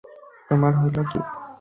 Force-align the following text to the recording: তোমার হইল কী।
তোমার 0.49 0.73
হইল 0.79 0.97
কী। 1.03 1.19